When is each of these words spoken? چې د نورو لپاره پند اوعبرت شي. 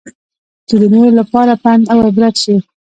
چې 0.67 0.75
د 0.81 0.83
نورو 0.93 1.11
لپاره 1.19 1.53
پند 1.63 1.83
اوعبرت 1.93 2.35
شي. 2.43 2.55